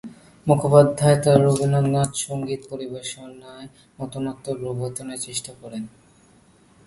মুখোপাধ্যায় 0.47 1.17
তার 1.23 1.37
রবীন্দ্র 1.45 2.19
সংগীত 2.21 2.61
পরিবেশনায় 2.69 3.67
নতুনত্ব 3.99 4.45
প্রবর্তনের 4.61 5.19
চেষ্টা 5.19 5.51
করেছেন। 5.61 5.83